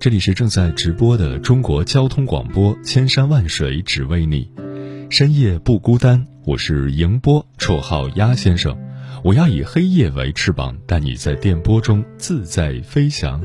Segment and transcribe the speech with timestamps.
[0.00, 4.50] 这里是正在直播的中国交通广播，千山万水只为你，
[5.08, 6.26] 深夜不孤单。
[6.44, 8.76] 我是迎波，绰号鸭先生。
[9.22, 13.42] 我要以黑夜为翅膀，带你在电波中自在飞翔。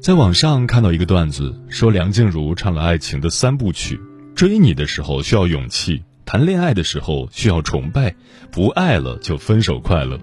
[0.00, 4.00] 在网上看到一个段子，说梁静茹唱了爱情的三部曲：
[4.34, 8.14] 追你的时候需要勇气，谈恋爱的时候需要崇拜，
[8.50, 10.18] 不爱了就分手快乐。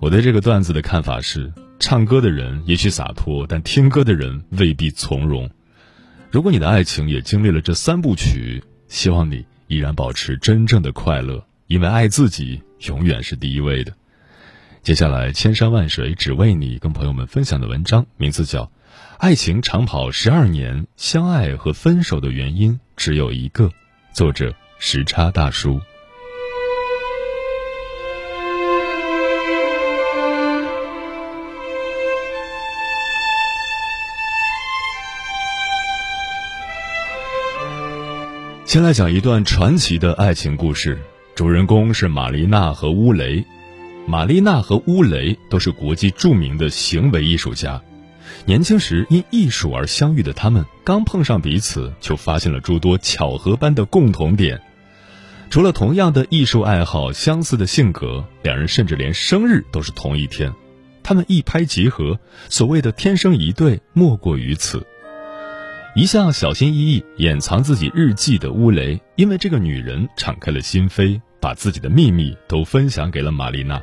[0.00, 1.52] 我对这个段子的看法是。
[1.80, 5.50] 唱歌的人也许洒脱，但听歌的人未必从容。
[6.30, 13.94] 如果你的爱情也经历了这三部曲，希望你依然保持真正的快乐，因为爱自己永远是第一位的。
[14.82, 18.64] 接下来，千山万水只为你，跟朋友们分享的文章名字叫
[19.16, 23.64] 《爱情长跑十二年，相爱和分手的原因只有一个》，
[24.12, 25.80] 作者时差大叔。
[38.70, 40.96] 先来讲一段传奇的爱情故事，
[41.34, 43.44] 主人公是玛丽娜和乌雷。
[44.06, 47.82] 玛丽娜和乌雷都是国际著名的行为艺术家，
[48.44, 54.60] 年轻时因艺术而相遇的他们，刚碰上彼此就发现了诸多巧合般的共同点。
[55.50, 60.54] 除了同样的艺术爱好、相似的性格，两人甚至连生日都是同一天。
[61.02, 64.86] 他们一拍即合，所谓的天生一对，莫过于此。
[65.96, 73.82] 一向小心翼翼掩藏自己日记的乌雷，因为这个女人敞开了心扉，把自己的秘密都分享给了玛丽娜。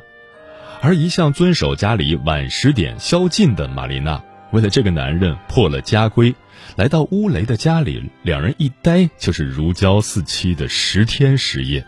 [0.80, 6.34] 而一向遵守家里晚十点宵禁的玛丽娜，为了这个男人破了家规，
[6.76, 11.84] 来到乌雷的家里，两人一待就是如胶似漆的十天十夜。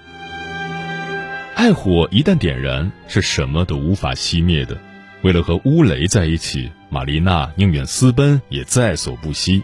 [1.54, 4.76] 爱火一旦点燃，是什么都无法熄灭的。
[5.22, 9.62] 为了和乌雷在一起，玛丽娜宁愿私奔也在所不惜。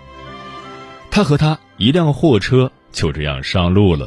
[1.17, 4.07] 他和他一辆货车就这样上路了，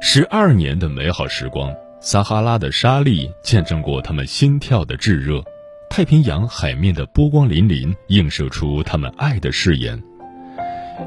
[0.00, 5.42] 十二年的美好时光，撒哈拉的沙粒见证过他们心跳的炙热，
[5.90, 10.00] 太平洋海面的波光粼粼映射出他们爱的誓言。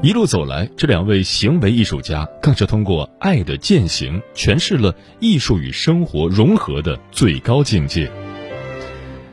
[0.02, 8.12] 一路走来，这两位行为艺术家更是通过爱的践行，诠释了艺术与生活融合的最高境界。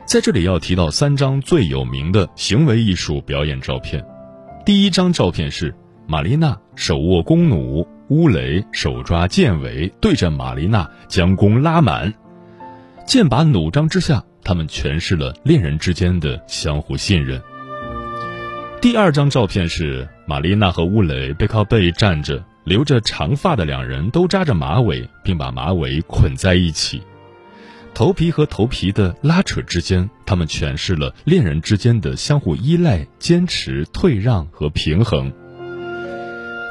[0.06, 4.02] 在这里要提到三张最有名的行为艺术表演照片。
[4.64, 5.74] 第一张照片是
[6.06, 12.12] 玛丽娜手握弓弩，乌雷手抓剑尾，对着玛丽娜将弓拉满。
[13.06, 17.40] 剑拔弩张之下，他们诠释了恋人之间的相互信任。
[18.82, 27.02] 第二张照片是玛丽娜和乌雷背靠背站着，留着长发的两人都扎着马尾，并把马尾捆在一起。
[27.92, 35.30] 头皮和头皮的拉扯之间，他们诠释了恋人之间的相互依赖、坚持、退让和平衡。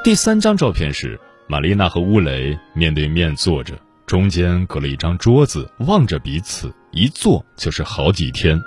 [0.03, 8.59] 第三张照片是玛丽娜和乌雷面对面坐着，中间隔了一张桌子，望着彼此，一坐就是好几天。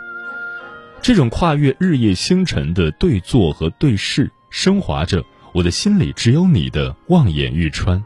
[1.00, 8.04] 这种跨越日夜星辰的对坐和对视，升华着我的心里只有你的望眼欲穿。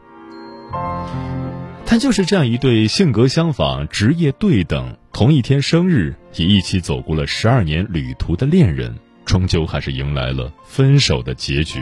[1.99, 11.79] 就是这样一对性格相仿、职业对等、同一天生日也一起走过了十二年旅途的恋人，终究还是迎来了分手的结局。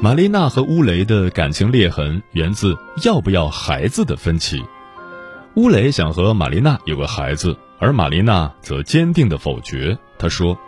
[0.00, 4.62] 玛丽娜和乌雷的感情裂痕源自要不要孩子的分歧。
[5.54, 9.98] 乌雷想和玛丽娜有个孩子，而玛丽娜则坚定的否决。
[10.18, 10.58] 她说。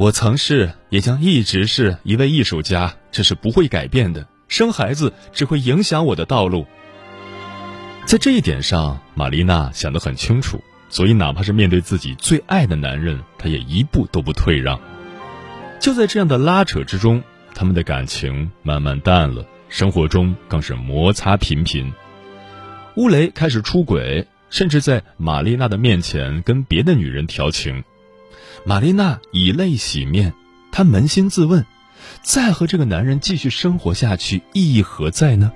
[0.00, 4.26] 我曾是，也将一直是一位艺术家，这是不会改变的。
[4.48, 6.66] 生孩子只会影响我的道路。
[8.06, 10.58] 在这一点上，玛丽娜想得很清楚，
[10.88, 14.80] 所以哪怕是面对自己最爱的男人，她也一步都不退让。
[15.78, 17.22] 就在这样的拉扯之中，
[17.54, 21.92] 他们的感情慢慢淡了，生活中更是摩擦频频。
[22.96, 27.84] 乌雷开始出轨，甚至在玛丽娜的面前跟别的女人调情。
[28.64, 30.32] 玛丽娜以泪洗面，
[30.72, 31.64] 她扪心自问：
[32.22, 35.52] 再和这个男人继续生活下去，意义何在呢？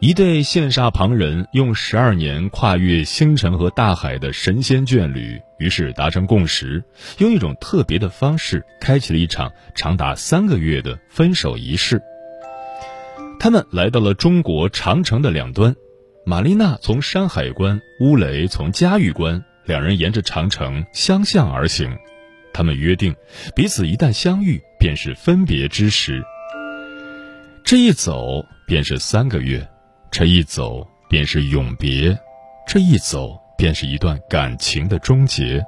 [0.00, 6.84] 一对羡煞旁人用十二年跨越星辰和大海的神仙眷侣，于是达成共识，
[7.18, 12.00] 用一种特别的方式开启了一场长达三个月的分手仪式。
[13.40, 15.74] 他们来到了中国长城的两端，
[16.24, 21.94] 玛丽娜从山海关，乌雷从嘉峪关，两人沿着长城相向而行。
[22.54, 23.14] 他们约定，
[23.54, 26.24] 彼此一旦相遇，便是分别之时。
[27.62, 29.64] 这一走便是三个月。
[30.10, 32.18] 这一走便是永别，
[32.66, 35.62] 这一走便是一段感情的终结。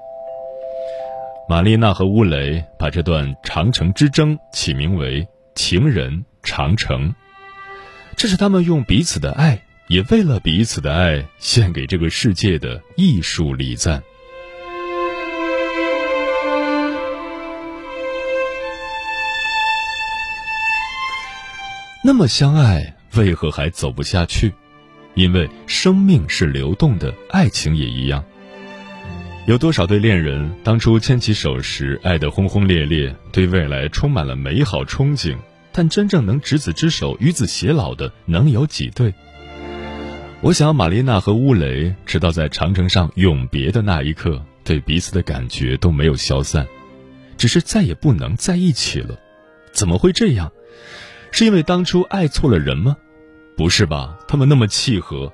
[1.46, 7.14] 玛丽娜和乌雷把这段长城之争起名为“情人长城”，
[8.16, 9.60] 这是他们用彼此的爱，
[9.90, 14.00] 也为了彼此的爱，献给这个世界的艺术礼赞。
[22.04, 22.94] 那么相爱。
[23.16, 24.52] 为何还走不下去？
[25.16, 28.24] 因为生命是流动的，爱情也一样。
[29.48, 35.36] 有多少对恋人当初牵起手时爱得轰轰烈烈，对未来充满了美好憧憬，
[35.72, 39.12] 但真正能执子之手与子偕老的能有几对？
[40.42, 46.66] 我想，玛丽娜和乌雷直到在长城上永别的那一刻，对彼此的感觉都没有消散，
[47.36, 49.18] 只是再也不能在一起了。
[49.70, 50.50] 怎么会这样？
[51.30, 52.96] 是因为当初爱错了人吗？
[53.54, 55.30] 不是吧，他们那么契合，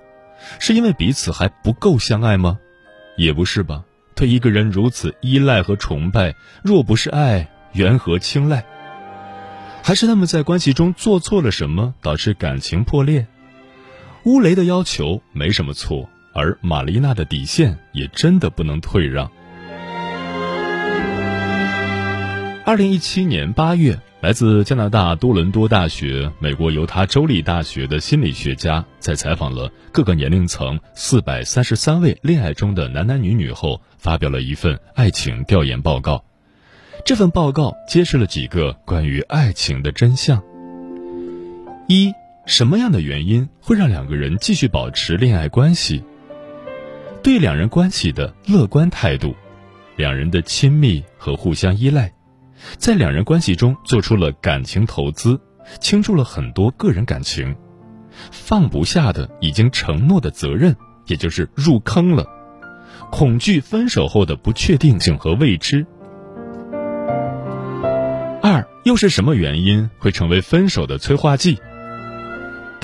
[0.58, 2.58] 是因为彼此还不够相爱吗？
[3.16, 3.84] 也不是吧，
[4.16, 8.66] 对一个人如此依赖和崇拜，若不是爱，缘何青睐？
[9.84, 13.28] 还是他们在关系中做错了什么，导致感情破裂？
[14.26, 19.30] 乌雷的要求没什么错，而玛丽娜的底线也真的不能退让。
[22.64, 23.98] 二零一七年八月。
[24.22, 36.24] 来自加拿大多伦多大学、美国犹他州立大学的心理学家，在采访了各个年龄层四百三十三位恋爱中的男男女女后，发表了一份爱情调研报告。
[37.04, 40.42] 这份报告揭示了几个关于爱情的真相：
[41.86, 42.12] 一、
[42.46, 46.02] 什么样的原因会让两个人继续保持恋爱关系？
[47.20, 49.34] 对两人关系的乐观态度，
[49.96, 52.12] 两人的亲密和互相依赖。
[52.78, 55.40] 在两人关系中做出了感情投资，
[55.80, 57.54] 倾注了很多个人感情，
[58.30, 60.74] 放不下的已经承诺的责任，
[61.06, 62.24] 也就是入坑了，
[63.10, 65.84] 恐惧分手后的不确定性和未知。
[68.40, 71.58] 二又是什么原因会成为分手的催化剂？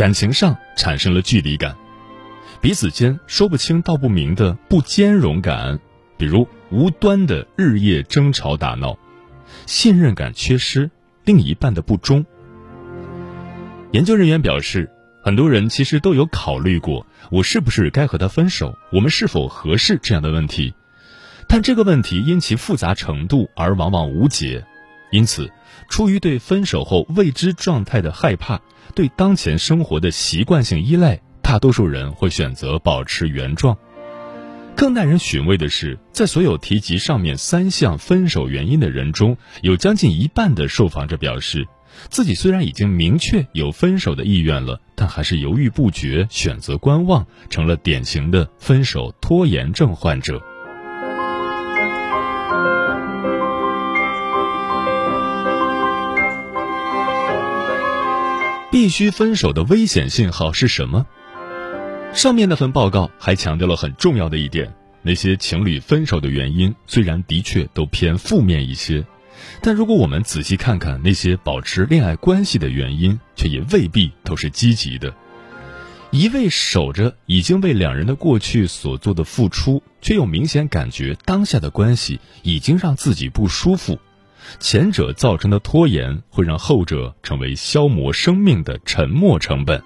[0.02, 1.76] 感情上产生了距离感，
[2.60, 5.78] 彼此间说不清道不明的不兼容感，
[6.16, 8.99] 比如无端的日夜争吵打闹。
[9.64, 10.90] 信任感缺失，
[11.25, 12.26] 另一半的不忠。
[13.93, 14.90] 研究人员表示，
[15.22, 20.75] 很多人其实都有考虑过，我是不是该和他分手，我们是否合适这样的问题，
[21.46, 24.66] 但这个问题因其复杂程度而往往无解。
[25.12, 25.49] 因此，
[25.88, 28.60] 出于对分手后未知状态的害怕，
[28.94, 33.77] 对当前生活的习惯性依赖，大多数人会选择保持原状。
[34.75, 41.67] 更耐人寻味的是，在所有提及上面三项分手原因的人中，有将近一半的受访者表示，
[42.09, 50.43] 自己虽然已经明确有分手的意愿了，但还是犹豫不决，选择观望，成了典型的分手拖延症患者。
[58.83, 61.07] 必须分手的危险信号是什么？
[62.12, 69.07] 上面那份报告还强调了很重要的一点：那些情侣分手的原因虽然的确都偏负面一些，
[69.61, 75.15] 但如果我们仔细看看那些保持恋爱关系的原因，却也未必都是积极的。
[76.11, 84.01] 一味守着已经为两人的过去所做的付出，却又明显感觉当下的关系已经让自己不舒服，
[84.61, 89.82] 前者造成的拖延会让后者成为消磨生命的沉没成本。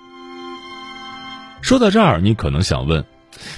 [1.62, 3.04] 说到这儿，你可能想问：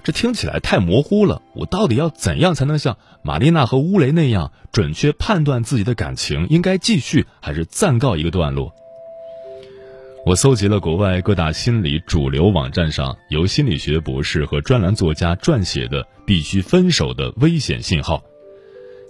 [0.02, 8.74] 这听起来太模糊了，我到底要怎样才能像玛丽娜和乌雷那样准确判断自己的感情应该继续还是暂告一个段落？
[10.26, 18.22] 我搜集了国外各大心理主流网站上由心理学博士和专栏作家撰写的必须分手的危险信号。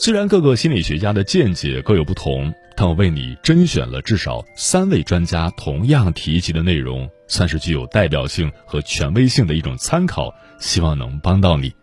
[0.00, 7.11] 虽然各个心理学家的见解各有不同，但我为你甄选了至少三位专家同样提及的内容。
[7.26, 11.75] 算是具有代表性和权威性的一种参考，希望能帮到你。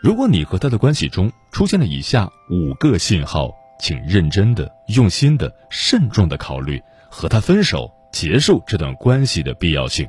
[0.00, 3.50] 如果你和他的关系中出现了以下五个信号，
[3.80, 10.06] 请认真的、用心的、慎重的考虑和他分手、结束这段关系的必要性。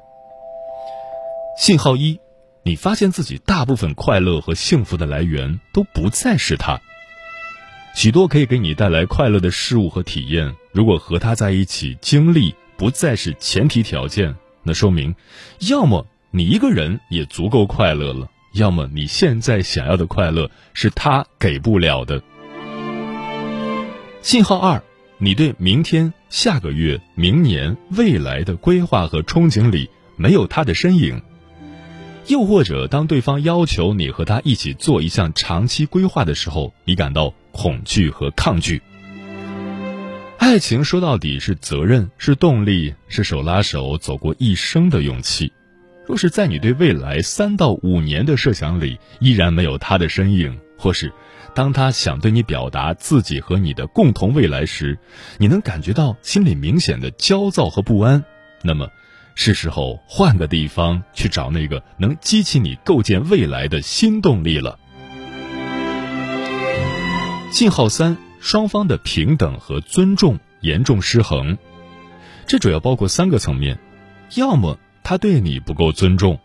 [1.57, 2.19] 信号一，
[2.61, 6.79] 你发现自己大部分快乐和幸福的来源都不再是他。
[7.95, 15.15] 许多可以给你带来快乐的事物和体验，如果和他在一起经历不再是前提条件，那说明，
[15.69, 22.21] 要么你一个人也足够快乐了，要么你现在想要的快乐是他给不了的。
[24.21, 24.83] 信号二，
[25.17, 31.21] 你对明天、下个月、明年、未来的规划和憧憬里没有他的身影。
[32.27, 38.81] 又或者，当对方要求你和他一起做一项长期规划的时候，你感到恐惧和抗拒。
[40.37, 45.53] 爱情说到底是责任，是动力，是手拉手走过一生的勇气。
[46.05, 51.11] 若是在你对未来三到五年的设想里依然没有他的身影，或是
[51.55, 54.99] 当他想对你表达自己和你的共同未来时，
[55.37, 58.23] 你能感觉到心里明显的焦躁和不安，
[58.61, 58.89] 那么。
[59.37, 64.79] 是时候换个地方去找那个能激起你构建未来的新动力了。
[67.55, 71.57] 信号三：双方的平等和尊重严重失衡，
[72.45, 73.79] 这主要包括三个层面：
[74.35, 76.37] 要么他对你不够尊重，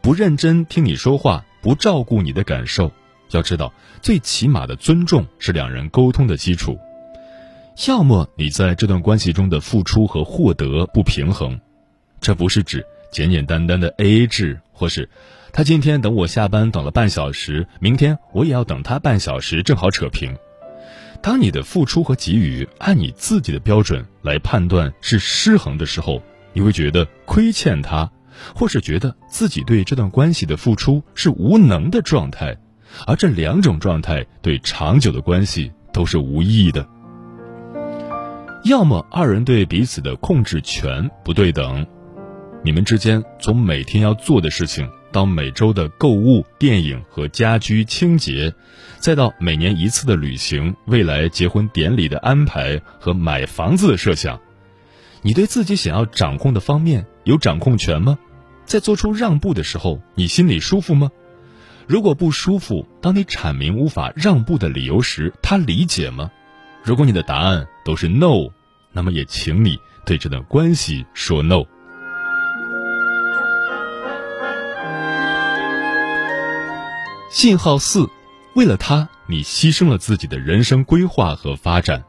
[0.00, 2.90] 不认真听你说话，不照顾你的感受。
[3.30, 6.76] 要知道，最起码的尊重是两人沟通的基础；
[7.86, 11.60] 要么你在这段关系中的付出和获得不平衡。
[12.20, 15.08] 这不是指简简单单的 A A 制，或是
[15.52, 20.36] 他今天等我下班等了半小时，明天我也要等他半小时，正好扯平。
[21.26, 28.08] 当你的付出和给予按你自己的标准来判断是失衡的时候，你会觉得亏欠他，
[28.54, 32.56] 或是觉得自己对这段关系的付出是无能的状态，
[33.08, 36.88] 而这两种状态对长久的关系都是无益的。
[38.62, 41.84] 要么二人对彼此的控制权不对等。
[42.62, 48.52] 你们之间从每天要做的事情，到每周的购物、电影和家居清洁，
[48.98, 54.38] 再到每年一次的旅行、未来结婚典礼的安排和买房子的设想，
[55.22, 58.18] 你对自己想要掌控的方面有掌控权吗？
[58.66, 61.10] 在做出让步的时候，你心里舒服吗？
[61.86, 66.30] 如果不舒服，当你阐明无法让步的理由时，他理解吗？
[66.84, 68.50] 如果你的答案都是 no，
[68.92, 71.64] 那么也请你对这段关系说 no。
[77.36, 78.08] 信号四，
[78.54, 82.02] 为了他，你牺牲了自己的人生规划和发展。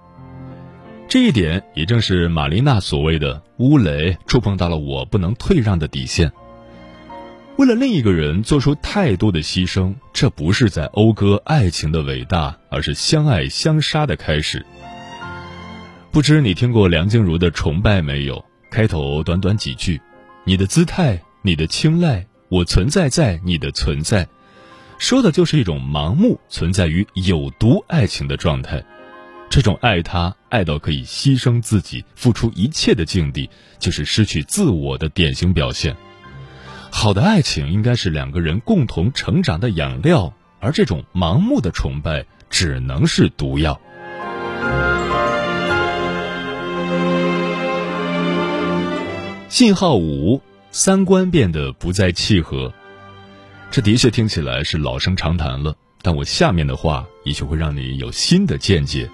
[1.10, 6.31] 这一点也正是玛丽娜所谓的“乌雷”触碰到了我不能退让的底线。
[7.57, 14.65] 为了另一个人做出太多的牺牲，这不是在讴歌爱情的伟大，而是相爱相杀的开始。
[16.10, 18.41] 不知你听过梁静茹的《崇拜》没有？
[18.72, 20.00] 开头短短几句
[20.48, 24.25] ：“你的姿态，你的青睐，我存在在你的存在。”
[25.00, 28.84] 说的就是一种盲目存在于有毒爱情的状态，
[29.50, 33.50] 这种爱他爱到可以牺牲自己、付出一切的境地，
[33.80, 35.96] 就是失去自我的典型表现。
[36.89, 43.80] 好的爱情应该是两个人共同成长的养料，而这种盲目的崇拜只能是毒药。
[49.48, 52.74] 信号五，三观变得不再契合。
[53.77, 59.07] 这的确听起来是老生常谈了，但我下面的话也许会让你有新的见解。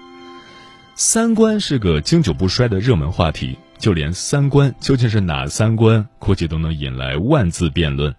[0.94, 8.14] 三观是个经久不衰的热门话题，就连三观究竟是哪三观，估计都能引来万字辩论。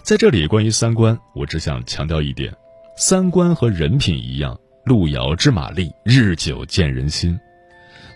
[0.00, 2.54] 在这里，关于三观，我只想强调一点：
[2.96, 7.38] 三观和人品一样，路遥知马力，日久见人心。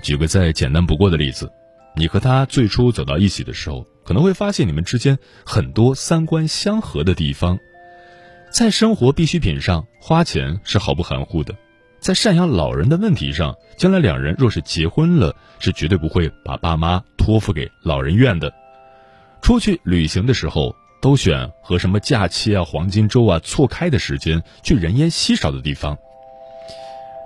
[0.02, 1.52] 举个再简单不过的例子，
[1.94, 3.84] 你和他最初走到一起的时候。
[4.04, 7.58] 可能会发现你们之间很多三观相合的地方，
[8.50, 11.54] 在生活必需品上花钱是毫不含糊的，
[12.00, 18.52] 在赡养老人的问题上，将来两人若是结婚了，是绝对不会把爸妈托付给老人院的。
[19.42, 25.96] 出去旅行的时候，都选和什么假期啊、黄金周啊错开的时间，去人烟稀少的地方。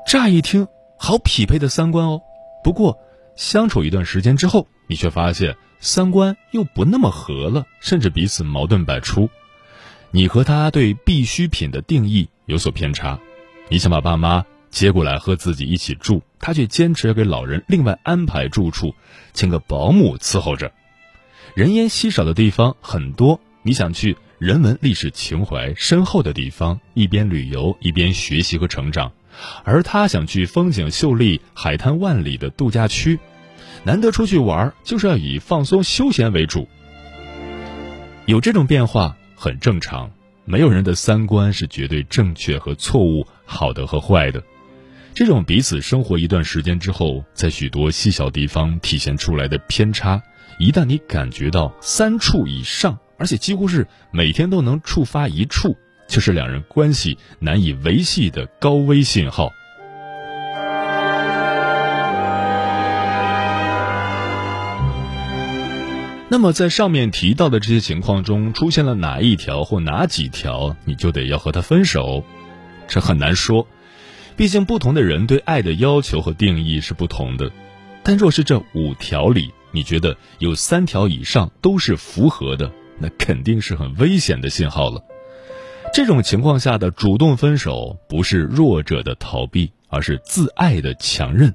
[0.07, 2.21] 乍一听，好匹配的三观哦。
[2.63, 2.99] 不过
[3.37, 5.57] 相处一段时间之后，你却发现。
[5.85, 9.29] 三观又不那么合了，甚至彼此矛盾百出。
[10.11, 13.21] 你和他对必需品的定义有所偏差，
[13.69, 18.95] 你想把爸妈接过来和自己一起住，他却坚持要给老人另外安排住处，
[19.35, 20.73] 请个保姆伺候着。
[21.55, 29.13] 人烟稀少的地方很多，你想去人文历史情怀深厚的地方，一边旅游一边学习和成长，
[29.65, 33.19] 而他想去风景秀丽、海滩万里的度假区。
[33.85, 36.67] 难得出去玩，就是要以放松休闲为主。
[38.27, 40.11] 有这种变化很正常，
[40.47, 44.43] 没有人的三观是绝对正确和错误、好的和坏的。
[45.15, 50.21] 这种彼此生活一段时间之后，在许多细小地方体现出来的偏差，
[50.59, 55.77] 一旦你感觉到三处以上，而且几乎是每天都能触发一处，
[56.09, 59.53] 就是两人关系难以维系的高危信号。
[66.35, 72.25] 那么，在上面提到的这些情况中，出现了哪一条或哪几条，你就得要和他分手，
[72.89, 73.69] 这很难说。
[74.35, 77.49] 毕竟，不同的人对爱的要求和定义是不同的。
[78.03, 85.01] 但若是这五条里，你觉得有三条以上都是符合的，那肯定是很危险的信号了。
[85.93, 91.55] 这种情况下的主动分手，不是弱者的逃避，而是自爱的强韧。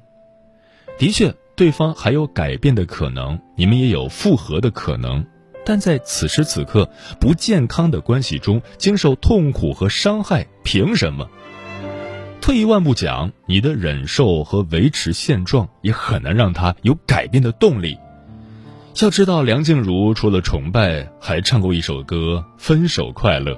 [0.97, 5.25] 的确，对方还有改变的可能，你们也有复合的可能，
[5.65, 6.89] 但在此时此刻
[7.19, 11.27] 不健康的关系中，经受痛苦和伤害，凭什么？
[12.39, 17.97] 退一万步讲，你的忍受和维持现状也很难让他有改变的动力。
[19.01, 23.51] 要知道，梁静茹除了崇拜，还唱过一首歌《分手快乐》。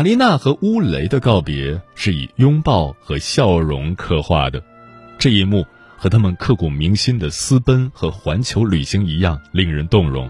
[0.00, 4.64] 玛丽娜和乌雷的告别是以拥抱和笑容刻画的，
[5.18, 5.62] 这一幕
[5.98, 10.26] 和他们刻骨铭心的私奔和环球旅行一样，令人动容。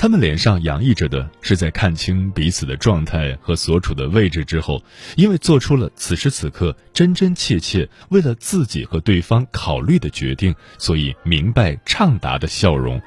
[0.00, 4.82] 他们脸上洋溢着的是在看清彼此的状态和所处的位置之后，
[5.14, 13.00] 因为做出了此时此刻真真切切为了自己和对方考虑的决定，所以明白畅达的笑容。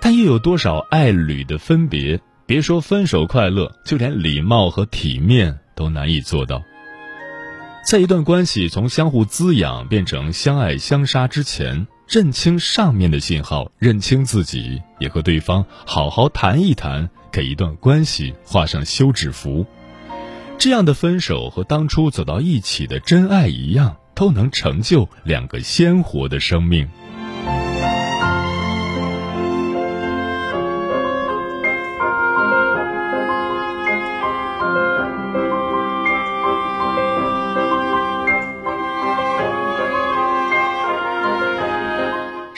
[0.00, 2.20] 但又有多少爱侣的分别？
[2.48, 6.62] 别说分手快乐，就连礼貌和体面都难以做到。
[7.84, 11.86] 在一段关系从相互滋养变成相爱相杀之前。
[12.08, 19.66] 认清上面的信号，认清自己，也和对方好好谈一谈，给一段关系画上休止符。
[20.56, 26.88] 这样的分手和当初走到一起的真爱一样，都能成就两个鲜活的生命。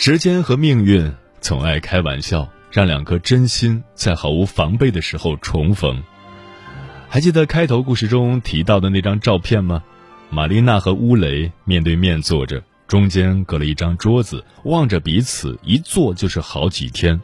[0.02, 6.02] 时间和命运总爱开玩笑，让两颗真心在毫无防备的时候重逢。
[7.10, 9.84] 还记得开头故事中提到的那张照片吗？
[10.30, 17.20] 玛丽娜和乌雷面对面坐着，中间隔了一张桌子，望着彼此，一坐就是好几天。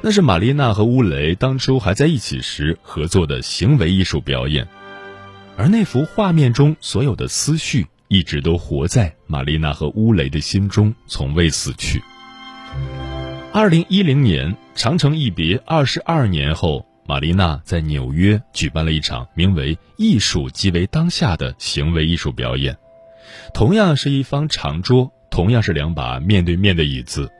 [0.00, 4.66] 那是玛丽娜和乌雷当初还在一起时合作的行为艺术表演，
[5.58, 7.86] 而那幅画面中所有的思绪。
[8.08, 12.00] 一直都活在玛丽娜和乌雷的心中，从未死去。
[13.52, 22.76] 二零一零年，长城一别二十二年后，玛丽娜在纽约举办了一场名为《艺术即为当下》的行为艺术表演。
[23.54, 27.30] 同样是一方长桌，同样是两把面对面的椅子，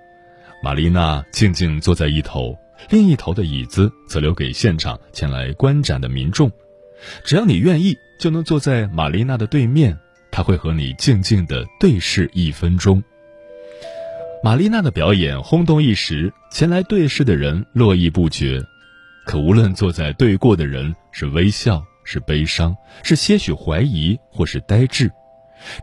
[0.63, 2.57] 玛丽娜静静坐在一头，
[2.91, 6.51] 另一头的椅子则留给现场前来观展的民众。
[7.25, 9.97] 只要你愿意，就能坐在玛丽娜的对面。
[10.37, 13.03] 他会和你静静的对视一分钟。
[14.45, 18.63] 玛丽娜的表演轰动一时，前来对视的人络绎不绝。
[19.25, 25.11] 可无论坐在对过的人是微笑、是悲伤、是些许怀疑或是呆滞，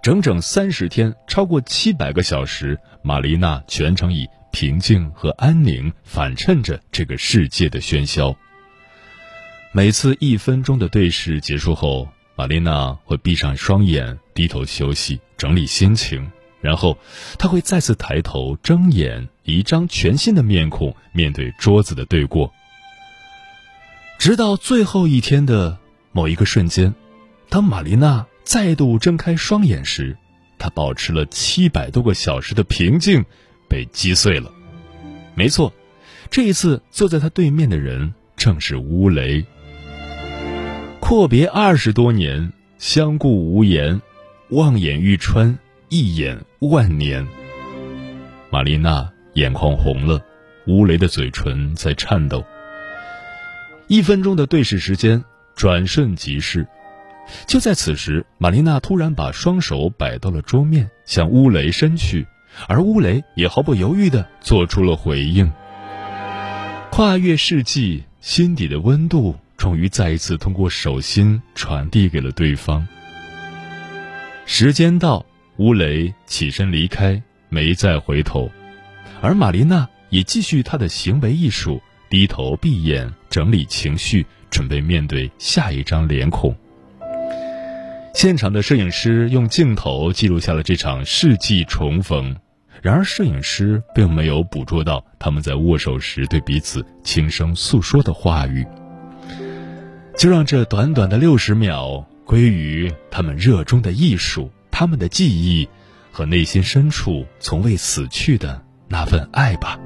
[0.04, 8.36] 整整三十天，超过七百个小时，玛丽娜全程以平静和安宁反衬着这个世界的喧嚣。
[9.72, 12.08] 每次一分钟的对视结束后。
[12.36, 16.98] 玛丽娜会闭上双眼，低头休息，整理心情，然后
[17.38, 22.52] 她会再次抬头睁眼，一张全新的面孔面对桌子的对过。
[24.18, 25.78] 直到最后一天的
[26.12, 26.94] 某一个瞬间，
[27.50, 30.18] 当玛丽娜再度睁开双眼时，
[30.58, 33.24] 她保持了七百多个小时的平静
[33.70, 34.52] 被击碎了。
[35.36, 35.72] 没错，
[36.32, 39.46] 这一次坐在她对面的人正是乌雷。
[41.06, 44.02] 阔别二十多年，相顾无言，
[44.52, 47.28] 望眼欲穿，一眼万年。
[48.50, 50.24] 玛丽娜眼眶红了，
[50.66, 52.42] 乌雷的嘴唇在颤抖。
[53.90, 55.22] 一分钟的对视时间
[55.58, 56.66] 转瞬即逝，
[57.48, 62.26] 就在此时，玛丽娜突然把双手摆到了桌面，向乌雷伸去，
[62.70, 65.52] 而乌雷也毫不犹豫地做出了回应。
[66.92, 69.36] 跨越世纪，心底的温度。
[69.64, 72.86] 终于再一次通过手心传递给了对方。
[74.46, 78.52] 时间到，乌雷起身离开，没再回头，
[79.22, 86.54] 而玛丽娜也继续她的行为艺术，低头闭眼，整理情绪，准备面对下一张脸孔。
[88.14, 92.36] 现场的摄影师用镜头记录下了这场世纪重逢，
[92.82, 98.68] 然而摄影师并没有捕捉到他们在握手时对彼此轻声诉说的话语。
[100.18, 105.68] 就让这短短的六十秒归于他们热衷的艺术，他们的记忆
[106.12, 109.80] 和内心深处从未死去的那份爱吧。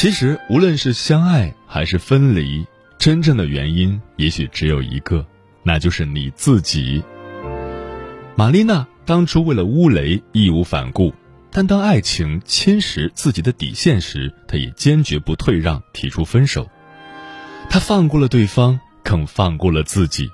[0.00, 5.26] 其实，无论是相爱还是分离，真正的原因也许只有一个，
[5.62, 7.04] 那就是你自己。
[8.34, 11.12] 玛丽娜当初为了乌雷义无反顾，
[11.50, 16.66] 但当爱情侵蚀自己的底线时，她也坚决不退让，提出分手。
[17.68, 20.30] 她放过了对方，更放过了自己。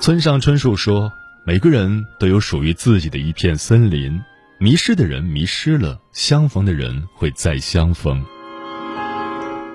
[0.00, 1.12] 村上春树说
[1.46, 4.20] ：“每个人都有属于自己的一片森林。”
[4.62, 8.22] 迷失的人迷失了，相逢的人会再相逢。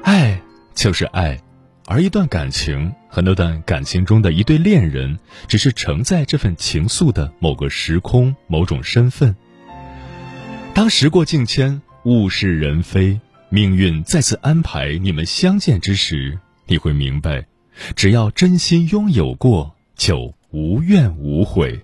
[0.04, 0.40] 爱
[0.76, 1.42] 就是爱，
[1.88, 5.18] 而一段感情和那段感情中的一对恋人，
[5.48, 9.36] 只是承载这份情愫的某个时空、某种身份。
[10.76, 13.20] 当时过境迁，物是人非，
[13.50, 17.48] 命运再次安排你们相见之时，你会明白，
[17.96, 21.84] 只要真心拥有过，就无怨无悔。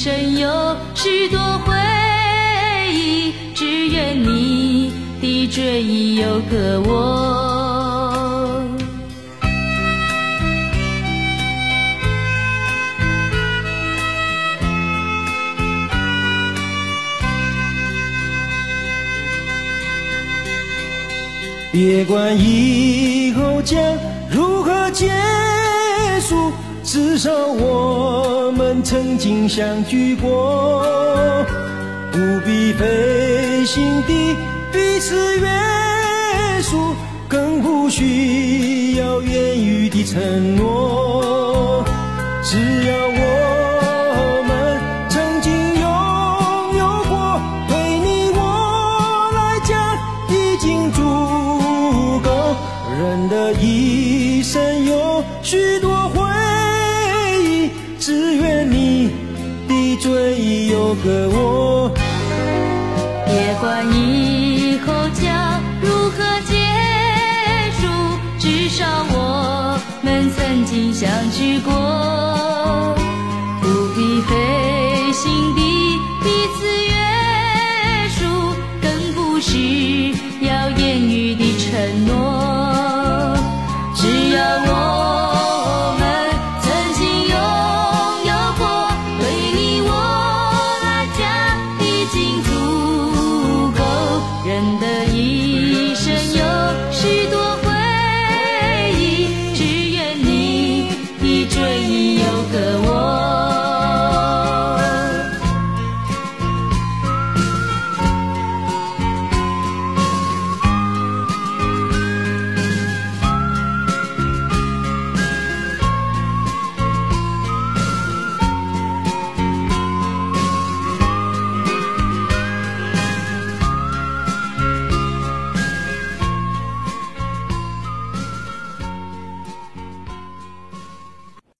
[0.00, 1.74] 生有许多回
[2.92, 8.64] 忆，只愿你的追忆有个我。
[21.72, 23.76] 别管以后将
[24.30, 25.10] 如何结。
[26.90, 30.82] 至少我们曾经相聚过，
[32.10, 34.34] 不必费心地
[34.72, 35.46] 彼此约
[36.62, 36.94] 束，
[37.28, 41.84] 更不需要言语的承诺。
[42.42, 43.08] 只要